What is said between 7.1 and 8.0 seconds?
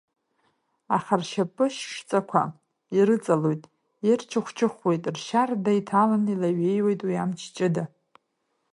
амч ҷыда.